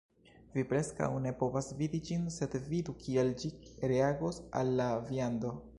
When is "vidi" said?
1.81-2.01